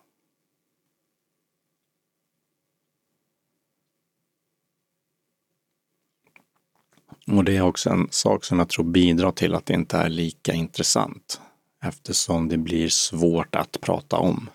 Och 7.26 7.44
det 7.44 7.56
är 7.56 7.62
också 7.62 7.90
en 7.90 8.08
sak 8.10 8.44
som 8.44 8.58
jag 8.58 8.68
tror 8.68 8.84
bidrar 8.84 9.32
till 9.32 9.54
att 9.54 9.66
det 9.66 9.74
inte 9.74 9.96
är 9.96 10.08
lika 10.08 10.52
intressant 10.52 11.40
eftersom 11.82 12.48
det 12.48 12.58
blir 12.58 12.88
svårt 12.88 13.54
att 13.54 13.80
prata 13.80 14.16
om. 14.16 14.50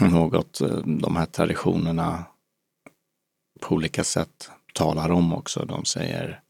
Mm. 0.00 0.12
Något 0.12 0.60
eh, 0.60 0.76
de 0.76 1.16
här 1.16 1.26
traditionerna 1.26 2.24
på 3.60 3.74
olika 3.74 4.04
sätt 4.04 4.50
talar 4.74 5.10
om 5.10 5.32
också. 5.32 5.64
De 5.64 5.84
säger, 5.84 6.42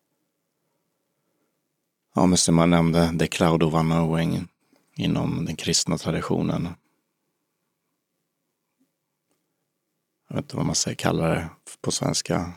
ja 2.14 2.26
men 2.26 2.38
som 2.38 2.54
man 2.54 2.70
nämnde, 2.70 3.18
the 3.18 3.26
cloud 3.26 3.62
of 3.62 3.74
unknowing 3.74 4.48
inom 4.96 5.44
den 5.44 5.56
kristna 5.56 5.98
traditionen. 5.98 6.68
Jag 10.28 10.36
vet 10.36 10.44
inte 10.44 10.56
vad 10.56 10.66
man 10.66 10.74
säger, 10.74 10.94
kallar 10.94 11.34
det 11.34 11.48
på 11.80 11.90
svenska. 11.90 12.52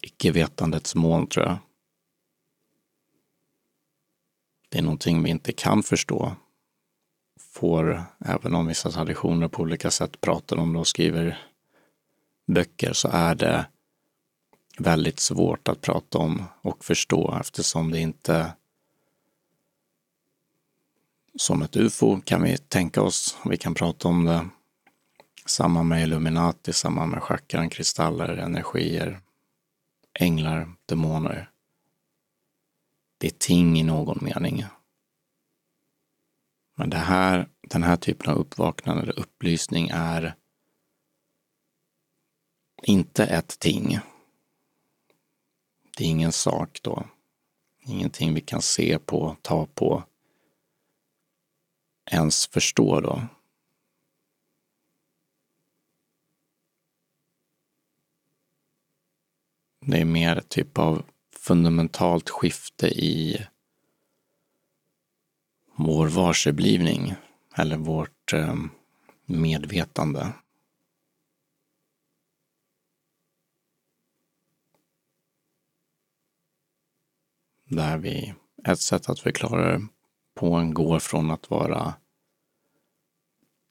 Icke-vetandets 0.00 0.94
moln 0.94 1.26
tror 1.26 1.46
jag. 1.46 1.58
Det 4.68 4.78
är 4.78 4.82
någonting 4.82 5.22
vi 5.22 5.30
inte 5.30 5.52
kan 5.52 5.82
förstå. 5.82 6.36
Får, 7.40 8.02
även 8.18 8.54
om 8.54 8.66
vissa 8.66 8.90
traditioner 8.90 9.48
på 9.48 9.62
olika 9.62 9.90
sätt 9.90 10.20
pratar 10.20 10.56
om 10.56 10.72
det 10.72 10.78
och 10.78 10.86
skriver 10.86 11.38
böcker, 12.46 12.92
så 12.92 13.08
är 13.12 13.34
det 13.34 13.66
väldigt 14.78 15.20
svårt 15.20 15.68
att 15.68 15.80
prata 15.80 16.18
om 16.18 16.44
och 16.62 16.84
förstå 16.84 17.38
eftersom 17.40 17.90
det 17.90 18.00
inte 18.00 18.52
som 21.38 21.62
ett 21.62 21.76
ufo 21.76 22.20
kan 22.20 22.42
vi 22.42 22.58
tänka 22.58 23.02
oss, 23.02 23.38
vi 23.44 23.56
kan 23.56 23.74
prata 23.74 24.08
om 24.08 24.24
det. 24.24 24.48
Samma 25.46 25.82
med 25.82 26.02
Illuminati, 26.02 26.72
samma 26.72 27.06
med 27.06 27.22
chakran, 27.22 27.70
kristaller, 27.70 28.28
energier, 28.28 29.20
änglar, 30.20 30.72
demoner. 30.86 31.50
Det 33.18 33.26
är 33.26 33.30
ting 33.38 33.80
i 33.80 33.82
någon 33.82 34.18
mening. 34.22 34.64
Men 36.74 36.90
det 36.90 36.96
här, 36.96 37.48
den 37.60 37.82
här 37.82 37.96
typen 37.96 38.32
av 38.32 38.38
uppvaknande 38.38 39.02
eller 39.02 39.18
upplysning 39.18 39.88
är 39.92 40.34
inte 42.82 43.24
ett 43.24 43.58
ting. 43.58 43.98
Det 45.96 46.04
är 46.04 46.08
ingen 46.08 46.32
sak 46.32 46.78
då. 46.82 47.06
Ingenting 47.86 48.34
vi 48.34 48.40
kan 48.40 48.62
se 48.62 48.98
på, 48.98 49.36
ta 49.42 49.66
på, 49.66 50.04
ens 52.10 52.46
förstå 52.46 53.00
då. 53.00 53.22
Det 59.86 60.00
är 60.00 60.04
mer 60.04 60.36
ett 60.36 60.48
typ 60.48 60.78
av 60.78 61.04
fundamentalt 61.36 62.30
skifte 62.30 62.86
i 62.86 63.46
vår 65.76 66.08
varseblivning 66.08 67.14
eller 67.56 67.76
vårt 67.76 68.32
eh, 68.32 68.54
medvetande. 69.26 70.32
Där 77.64 77.98
vi, 77.98 78.34
ett 78.64 78.80
sätt 78.80 79.08
att 79.08 79.20
förklara 79.20 79.72
det 79.72 79.86
på 80.34 80.54
en 80.54 80.74
går 80.74 80.98
från 80.98 81.30
att 81.30 81.50
vara 81.50 81.94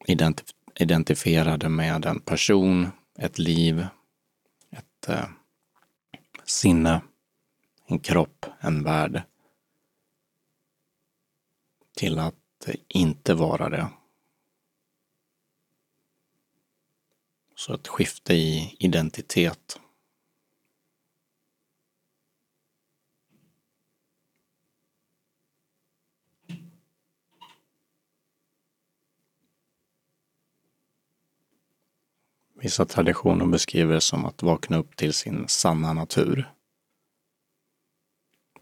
identif 0.08 0.50
identifierade 0.76 1.70
med 1.70 2.06
en 2.06 2.20
person, 2.20 2.88
ett 3.20 3.39
liv, 3.39 3.88
ett 4.72 5.10
eh, 5.10 5.26
sinne, 6.44 7.02
en 7.86 8.00
kropp, 8.00 8.46
en 8.60 8.84
värld. 8.84 9.22
Till 11.96 12.20
att 12.20 12.36
inte 12.88 13.34
vara 13.34 13.70
det. 13.70 13.90
Så 17.56 17.74
ett 17.74 17.88
skifte 17.88 18.34
i 18.34 18.76
identitet. 18.80 19.80
Vissa 32.64 32.86
traditioner 32.86 33.46
beskriver 33.46 33.94
det 33.94 34.02
som 34.02 34.26
att 34.26 34.44
vakna 34.44 34.78
upp 34.78 34.96
till 34.96 35.14
sin 35.14 35.48
sanna 35.48 35.94
natur. 35.94 36.54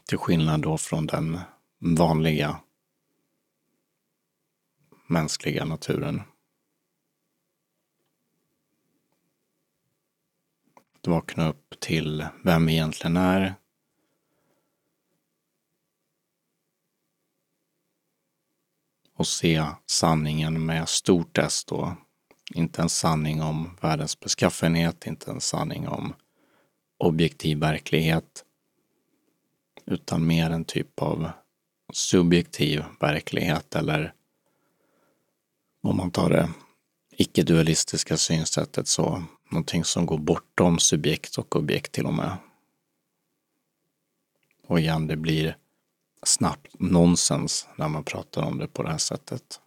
Till 0.08 0.18
skillnad 0.18 0.62
då 0.62 0.78
från 0.78 1.08
den 1.08 1.40
vanliga 1.80 2.60
mänskliga 5.12 5.66
naturen. 5.66 6.22
Att 10.96 11.08
vakna 11.08 11.50
upp 11.50 11.80
till 11.80 12.28
vem 12.44 12.66
vi 12.66 12.74
egentligen 12.74 13.18
är. 13.18 13.56
Och 19.14 19.28
se 19.28 19.66
sanningen 19.86 20.66
med 20.66 20.90
stort 20.90 21.38
S 21.38 21.66
då, 21.66 21.98
inte 22.54 22.82
en 22.82 22.90
sanning 22.90 23.42
om 23.42 23.78
världens 23.82 24.20
beskaffenhet, 24.20 25.08
inte 25.08 25.32
en 25.32 25.42
sanning 25.42 25.88
om 25.88 26.14
objektiv 26.98 27.60
verklighet, 27.60 28.46
utan 29.86 30.28
mer 30.28 30.50
en 30.50 30.66
typ 30.66 31.02
av 31.02 31.32
subjektiv 31.94 32.84
verklighet 33.00 33.76
eller 33.76 34.14
om 35.82 35.98
man 35.98 36.12
tar 36.12 36.30
det 36.30 36.50
icke-dualistiska 37.12 38.18
synsättet 38.18 38.88
så 38.88 39.24
någonting 39.50 39.84
som 39.84 40.06
går 40.06 40.18
bortom 40.18 40.80
subjekt 40.80 41.38
och 41.38 41.56
objekt 41.56 41.92
till 41.92 42.06
och 42.06 42.14
med. 42.14 42.38
Och 44.68 44.80
igen, 44.80 45.08
det 45.08 45.16
blir 45.16 45.58
snabbt 46.24 46.80
nonsens 46.80 47.68
när 47.76 47.88
man 47.88 48.04
pratar 48.04 48.42
om 48.42 48.58
det 48.58 48.68
på 48.68 48.84
det 48.84 48.90
här 48.90 48.98
sättet. 48.98 49.62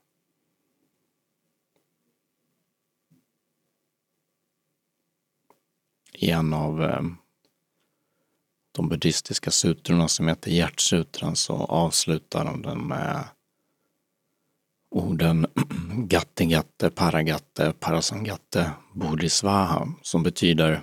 i 6.14 6.30
en 6.30 6.54
av 6.54 6.82
eh, 6.82 7.02
de 8.72 8.88
buddhistiska 8.88 9.50
sutrorna 9.50 10.08
som 10.08 10.28
heter 10.28 10.50
Hjärtsutran 10.50 11.36
så 11.36 11.54
avslutar 11.54 12.44
de 12.44 12.62
den 12.62 12.78
med 12.88 13.24
orden 14.94 15.46
Gatte 16.08 16.90
Paragatte 16.90 17.72
Parasangatte 17.80 18.70
Bodhisvaha 18.92 19.88
som 20.02 20.22
betyder 20.22 20.82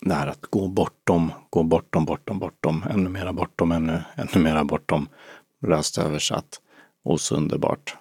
det 0.00 0.14
här 0.14 0.26
att 0.26 0.46
gå 0.46 0.68
bortom, 0.68 1.32
gå 1.50 1.62
bortom, 1.62 2.04
bortom, 2.04 2.38
bortom, 2.38 2.84
ännu 2.90 3.08
mera 3.08 3.32
bortom, 3.32 3.72
ännu, 3.72 4.02
ännu 4.16 4.44
mera 4.44 4.64
bortom. 4.64 5.08
Löst 5.66 5.98
översatt. 5.98 6.60
Och 7.04 7.20
så 7.20 7.36
underbart. 7.36 7.96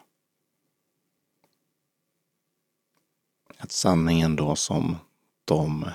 Att 3.57 3.71
sanningen 3.71 4.35
då 4.35 4.55
som 4.55 4.95
de 5.45 5.89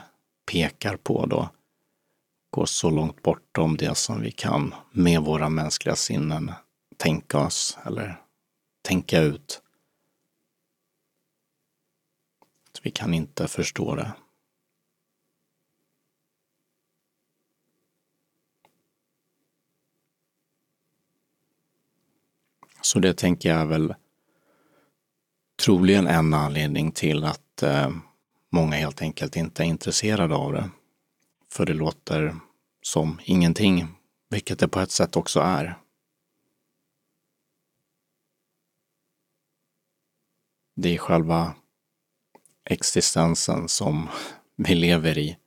pekar 0.53 0.97
på 0.97 1.27
då 1.27 1.49
går 2.51 2.67
så 2.67 2.91
långt 2.91 3.23
bortom 3.23 3.77
det 3.77 3.95
som 3.95 4.21
vi 4.21 4.31
kan 4.31 4.75
med 4.93 5.23
våra 5.23 5.49
mänskliga 5.49 5.97
sinnen 5.97 6.53
tänka 6.97 7.38
oss 7.38 7.79
eller 7.87 8.22
tänka 8.83 9.21
ut. 9.21 9.62
Vi 12.83 12.90
kan 12.90 13.14
inte 13.14 13.49
förstå 13.49 13.95
det. 13.95 14.12
Så 22.81 22.99
det 22.99 23.14
tänker 23.14 23.49
jag 23.49 23.61
är 23.61 23.66
väl 23.66 23.95
troligen 25.64 26.07
en 26.07 26.35
anledning 26.35 26.92
till 26.92 27.25
att 27.25 27.62
eh, 27.62 27.90
många 28.51 28.77
helt 28.77 29.03
enkelt 29.03 29.37
inte 29.37 29.62
är 29.62 29.66
intresserade 29.66 30.35
av 30.35 30.53
det. 30.53 30.71
För 31.49 31.66
det 31.66 31.75
låter 31.75 32.37
som 32.83 33.21
ingenting, 33.25 33.87
vilket 34.29 34.59
det 34.59 34.68
på 34.68 34.81
ett 34.81 34.90
sätt 34.90 35.16
också 35.16 35.40
är. 35.40 35.82
Det 40.75 40.95
är 40.95 40.99
själva 40.99 41.55
existensen 42.65 43.69
som 43.69 44.09
vi 44.57 44.75
lever 44.75 45.19
i. 45.19 45.39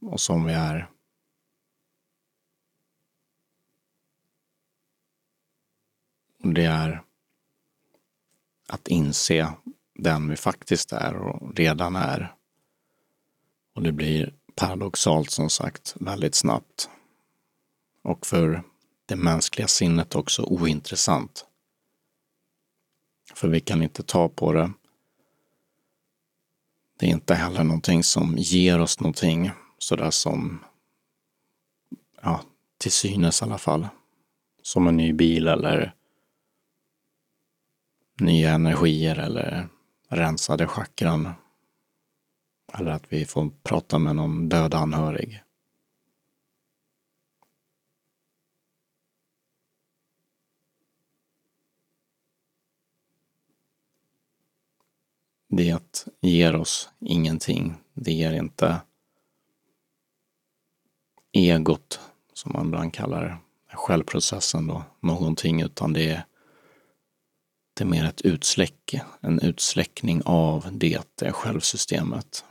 Och 0.00 0.20
som 0.20 0.44
vi 0.44 0.52
är. 0.52 0.90
Och 6.42 6.54
det 6.54 6.64
är 6.64 7.02
att 8.68 8.88
inse 8.88 9.52
den 9.94 10.28
vi 10.28 10.36
faktiskt 10.36 10.92
är 10.92 11.14
och 11.16 11.54
redan 11.56 11.96
är. 11.96 12.34
Och 13.74 13.82
det 13.82 13.92
blir 13.92 14.34
paradoxalt 14.54 15.30
som 15.30 15.50
sagt 15.50 15.94
väldigt 16.00 16.34
snabbt. 16.34 16.88
Och 18.02 18.26
för 18.26 18.62
det 19.06 19.16
mänskliga 19.16 19.68
sinnet 19.68 20.14
också 20.14 20.42
ointressant. 20.42 21.46
För 23.34 23.48
vi 23.48 23.60
kan 23.60 23.82
inte 23.82 24.02
ta 24.02 24.28
på 24.28 24.52
det. 24.52 24.72
Det 26.98 27.06
är 27.06 27.10
inte 27.10 27.34
heller 27.34 27.64
någonting 27.64 28.02
som 28.04 28.34
ger 28.38 28.80
oss 28.80 29.00
någonting 29.00 29.50
sådär 29.78 30.10
som, 30.10 30.64
ja, 32.22 32.40
till 32.78 32.92
synes 32.92 33.42
i 33.42 33.44
alla 33.44 33.58
fall. 33.58 33.88
Som 34.62 34.86
en 34.86 34.96
ny 34.96 35.12
bil 35.12 35.48
eller 35.48 35.94
nya 38.20 38.50
energier 38.50 39.16
eller 39.16 39.68
rensade 40.08 40.66
chakran. 40.66 41.30
Eller 42.74 42.90
att 42.90 43.04
vi 43.08 43.24
får 43.24 43.50
prata 43.62 43.98
med 43.98 44.16
någon 44.16 44.48
död 44.48 44.74
anhörig. 44.74 45.43
Det 55.56 55.78
ger 56.20 56.56
oss 56.56 56.90
ingenting. 57.00 57.74
Det 57.94 58.12
ger 58.12 58.32
inte 58.32 58.80
egot, 61.32 62.00
som 62.32 62.52
man 62.52 62.66
ibland 62.66 62.94
kallar 62.94 63.24
det, 63.24 63.36
självprocessen 63.76 64.66
då, 64.66 64.84
någonting, 65.00 65.62
utan 65.62 65.92
det 65.92 66.10
är, 66.10 66.24
det 67.74 67.84
är 67.84 67.88
mer 67.88 68.04
ett 68.04 68.20
utsläck, 68.20 68.94
en 69.20 69.40
utsläckning 69.40 70.22
av 70.24 70.68
det, 70.72 71.02
det 71.14 71.32
självsystemet. 71.32 72.44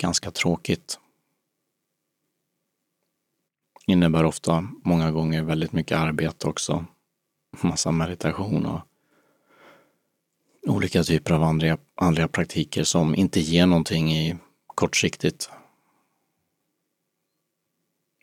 Ganska 0.00 0.30
tråkigt. 0.30 0.98
Innebär 3.86 4.24
ofta, 4.24 4.68
många 4.84 5.10
gånger, 5.10 5.42
väldigt 5.42 5.72
mycket 5.72 5.98
arbete 5.98 6.48
också 6.48 6.86
massa 7.62 7.90
meditation 7.90 8.66
och 8.66 8.80
olika 10.66 11.02
typer 11.02 11.34
av 11.34 11.42
andliga, 11.42 11.78
andliga 11.94 12.28
praktiker 12.28 12.84
som 12.84 13.14
inte 13.14 13.40
ger 13.40 13.66
någonting 13.66 14.12
i 14.12 14.36
kortsiktigt. 14.66 15.50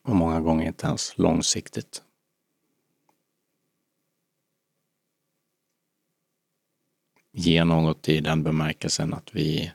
Och 0.04 0.16
många 0.16 0.42
gånger 0.42 0.68
inte 0.68 0.88
ens 0.88 1.18
långsiktigt. 1.18 2.04
Ge 7.32 7.64
något 7.64 8.10
i 8.10 8.20
den 8.20 8.44
bemärkelsen 8.44 9.14
att 9.14 9.36
vi 9.36 9.72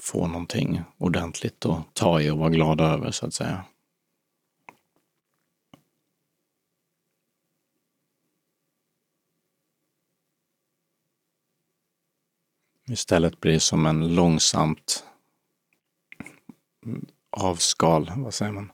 får 0.00 0.28
någonting 0.28 0.82
ordentligt 0.98 1.66
att 1.66 1.94
ta 1.94 2.20
i 2.20 2.30
och 2.30 2.38
vara 2.38 2.50
glada 2.50 2.84
över 2.84 3.10
så 3.10 3.26
att 3.26 3.34
säga. 3.34 3.64
Istället 12.88 13.40
blir 13.40 13.52
det 13.52 13.60
som 13.60 13.86
en 13.86 14.14
långsamt 14.14 15.04
avskal, 17.30 18.12
vad 18.16 18.34
säger 18.34 18.52
man? 18.52 18.72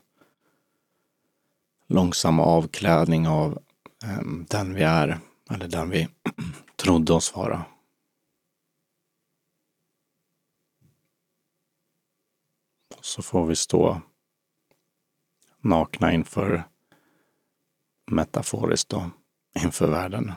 Långsam 1.87 2.39
avklädning 2.39 3.27
av 3.27 3.59
eh, 4.03 4.21
den 4.49 4.73
vi 4.73 4.83
är, 4.83 5.19
eller 5.49 5.67
den 5.67 5.89
vi 5.89 6.07
trodde 6.75 7.13
oss 7.13 7.35
vara. 7.35 7.65
Så 13.01 13.21
får 13.21 13.45
vi 13.45 13.55
stå 13.55 14.01
nakna 15.59 16.13
inför, 16.13 16.63
metaforiskt 18.11 18.89
då, 18.89 19.09
inför 19.63 19.87
världen. 19.87 20.31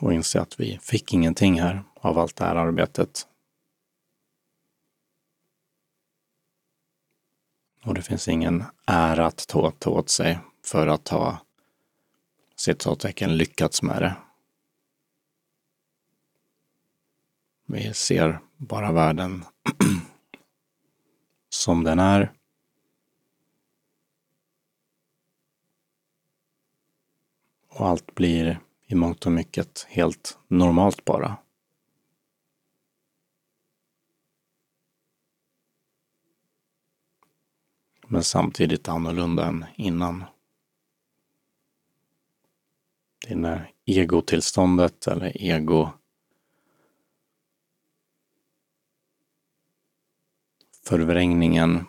Och 0.00 0.12
inse 0.14 0.40
att 0.40 0.60
vi 0.60 0.78
fick 0.82 1.12
ingenting 1.12 1.60
här 1.60 1.84
av 1.94 2.18
allt 2.18 2.36
det 2.36 2.44
här 2.44 2.56
arbetet. 2.56 3.28
Och 7.84 7.94
det 7.94 8.02
finns 8.02 8.28
ingen 8.28 8.64
ära 8.86 9.26
att 9.26 9.48
ta, 9.48 9.70
ta 9.70 9.90
åt 9.90 10.08
sig 10.08 10.38
för 10.64 10.86
att 10.86 11.08
ha 11.08 11.38
citattecken 12.56 13.36
lyckats 13.36 13.82
med 13.82 14.02
det. 14.02 14.16
Vi 17.66 17.94
ser 17.94 18.40
bara 18.56 18.92
världen 18.92 19.44
som 21.48 21.84
den 21.84 21.98
är. 21.98 22.32
Och 27.68 27.86
allt 27.86 28.14
blir 28.14 28.60
i 28.86 28.94
mångt 28.94 29.26
och 29.26 29.32
mycket 29.32 29.86
helt 29.88 30.38
normalt 30.48 31.04
bara. 31.04 31.36
Men 38.06 38.24
samtidigt 38.24 38.88
annorlunda 38.88 39.46
än 39.46 39.64
innan. 39.76 40.24
Det 43.26 43.32
är 43.32 43.36
när 43.36 43.72
egotillståndet 43.84 45.06
eller 45.06 45.42
ego 45.42 45.90
förvrängningen, 50.84 51.86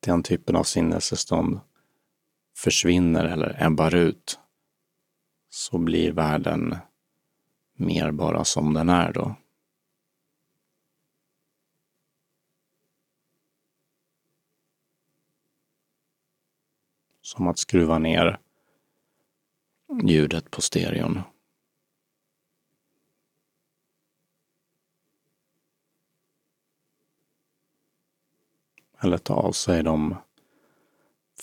den 0.00 0.22
typen 0.22 0.56
av 0.56 0.64
sinnesstånd 0.64 1.60
försvinner 2.56 3.24
eller 3.24 3.62
ebbar 3.66 3.94
ut 3.94 4.38
så 5.54 5.78
blir 5.78 6.12
världen 6.12 6.76
mer 7.74 8.10
bara 8.10 8.44
som 8.44 8.74
den 8.74 8.88
är 8.88 9.12
då. 9.12 9.34
Som 17.20 17.48
att 17.48 17.58
skruva 17.58 17.98
ner 17.98 18.38
ljudet 20.02 20.50
på 20.50 20.62
stereon. 20.62 21.20
Eller 29.00 29.18
ta 29.18 29.34
av 29.34 29.52
sig 29.52 29.82
de 29.82 30.16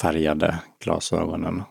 färgade 0.02 0.64
glasögonen 0.80 1.64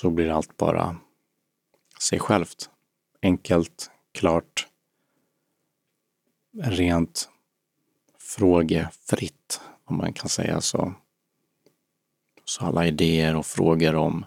så 0.00 0.10
blir 0.10 0.30
allt 0.30 0.56
bara 0.56 0.96
sig 2.00 2.18
självt. 2.18 2.70
Enkelt, 3.22 3.90
klart, 4.12 4.66
rent 6.62 7.28
frågefritt, 8.18 9.60
om 9.84 9.96
man 9.96 10.12
kan 10.12 10.28
säga 10.28 10.60
så. 10.60 10.94
Så 12.44 12.64
alla 12.64 12.86
idéer 12.86 13.36
och 13.36 13.46
frågor 13.46 13.94
om 13.94 14.24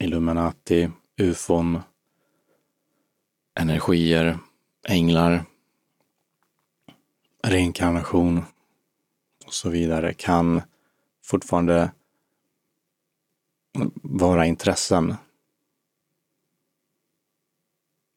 Illuminati, 0.00 0.90
ufon, 1.16 1.80
energier, 3.54 4.38
änglar, 4.88 5.44
reinkarnation 7.42 8.44
och 9.46 9.54
så 9.54 9.70
vidare 9.70 10.14
kan 10.14 10.62
fortfarande 11.22 11.92
vara 14.02 14.46
intressen. 14.46 15.14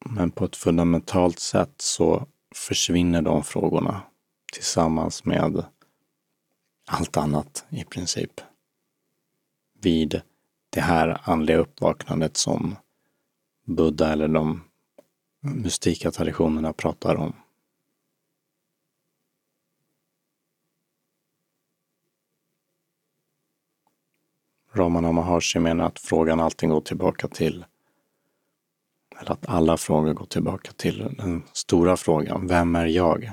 Men 0.04 0.30
på 0.30 0.44
ett 0.44 0.56
fundamentalt 0.56 1.38
sätt 1.38 1.74
så 1.76 2.26
försvinner 2.54 3.22
de 3.22 3.44
frågorna 3.44 4.02
tillsammans 4.52 5.24
med 5.24 5.64
allt 6.86 7.16
annat 7.16 7.66
i 7.68 7.84
princip. 7.84 8.40
Vid 9.80 10.20
det 10.70 10.80
här 10.80 11.20
andliga 11.24 11.56
uppvaknandet 11.56 12.36
som 12.36 12.76
Buddha 13.66 14.12
eller 14.12 14.28
de 14.28 14.64
mystika 15.40 16.10
traditionerna 16.10 16.72
pratar 16.72 17.14
om. 17.14 17.32
Ramana 24.78 25.12
Maharshi 25.12 25.58
menar 25.58 25.84
att 25.86 25.98
frågan 25.98 26.40
alltid 26.40 26.68
går 26.68 26.80
tillbaka 26.80 27.28
till, 27.28 27.64
eller 29.20 29.32
att 29.32 29.48
alla 29.48 29.76
frågor 29.76 30.14
går 30.14 30.26
tillbaka 30.26 30.72
till 30.72 30.98
den 30.98 31.42
stora 31.52 31.96
frågan, 31.96 32.46
vem 32.46 32.76
är 32.76 32.86
jag? 32.86 33.32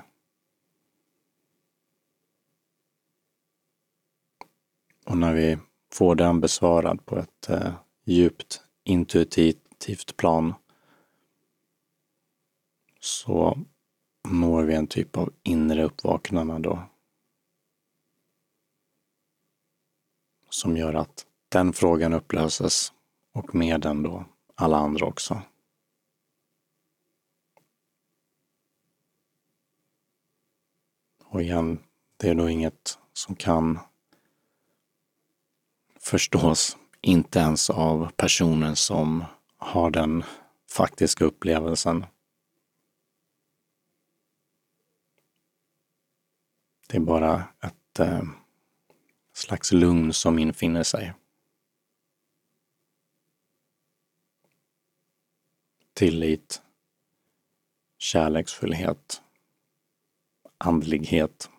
Och 5.06 5.18
när 5.18 5.34
vi 5.34 5.58
får 5.94 6.16
den 6.16 6.42
besvarad 6.42 7.06
på 7.06 7.18
ett 7.18 7.50
eh, 7.50 7.74
djupt 8.06 8.64
intuitivt 8.84 10.18
plan 10.18 10.54
så 13.00 13.58
når 14.28 14.64
vi 14.64 14.76
en 14.76 14.88
typ 14.88 15.18
av 15.18 15.34
inre 15.44 15.84
uppvaknande 15.84 16.60
då. 16.60 16.84
Som 20.50 20.78
gör 20.78 20.94
att 20.94 21.26
den 21.56 21.74
frågan 21.74 22.14
upplöses 22.14 22.94
och 23.34 23.56
med 23.56 23.82
den 23.82 24.04
då 24.04 24.26
alla 24.56 24.78
andra 24.78 25.06
också. 25.06 25.42
Och 31.24 31.42
igen, 31.42 31.80
det 32.18 32.30
är 32.30 32.36
då 32.36 32.50
inget 32.50 33.00
som 33.14 33.36
kan 33.36 33.80
förstås 36.00 36.78
inte 37.02 37.40
ens 37.40 37.70
av 37.70 38.12
personen 38.16 38.76
som 38.76 39.24
har 39.58 39.92
den 39.92 40.24
faktiska 40.72 41.26
upplevelsen. 41.26 42.06
Det 46.88 46.98
är 46.98 47.02
bara 47.02 47.44
ett 47.62 48.00
eh, 48.00 48.24
slags 49.34 49.72
lugn 49.72 50.14
som 50.14 50.40
infinner 50.40 50.84
sig. 50.84 51.14
Tillit, 55.96 56.62
kärleksfullhet, 57.98 59.22
andlighet. 60.58 61.50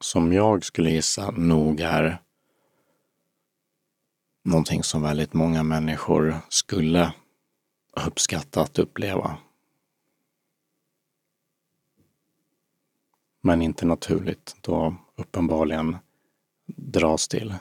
som 0.00 0.32
jag 0.32 0.64
skulle 0.64 0.90
gissa 0.90 1.30
nog 1.30 1.80
är 1.80 2.22
någonting 4.44 4.82
som 4.82 5.02
väldigt 5.02 5.32
många 5.32 5.62
människor 5.62 6.40
skulle 6.48 7.12
uppskatta 8.06 8.60
att 8.60 8.78
uppleva. 8.78 9.38
Men 13.42 13.62
inte 13.62 13.86
naturligt 13.86 14.56
då 14.60 14.96
uppenbarligen 15.16 15.96
dras 16.66 17.28
till. 17.28 17.54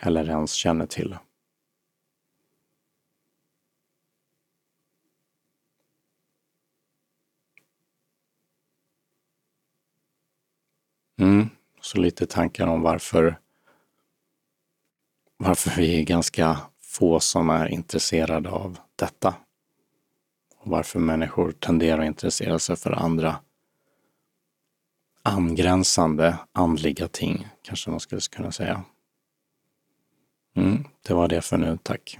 Eller 0.00 0.30
ens 0.30 0.52
känner 0.52 0.86
till. 0.86 1.16
Mm, 11.18 11.48
så 11.80 11.98
lite 11.98 12.26
tankar 12.26 12.66
om 12.66 12.82
varför, 12.82 13.38
varför 15.36 15.70
vi 15.76 16.00
är 16.00 16.04
ganska 16.04 16.60
få 16.80 17.20
som 17.20 17.50
är 17.50 17.66
intresserade 17.66 18.50
av 18.50 18.78
detta. 18.96 19.43
Och 20.64 20.70
varför 20.70 20.98
människor 20.98 21.52
tenderar 21.52 21.98
att 21.98 22.06
intressera 22.06 22.58
sig 22.58 22.76
för 22.76 22.92
andra 22.92 23.36
angränsande 25.22 26.38
andliga 26.52 27.08
ting, 27.08 27.48
kanske 27.62 27.90
man 27.90 28.00
skulle 28.00 28.20
kunna 28.20 28.52
säga. 28.52 28.82
Mm, 30.56 30.84
det 31.02 31.14
var 31.14 31.28
det 31.28 31.40
för 31.40 31.58
nu, 31.58 31.78
tack. 31.82 32.18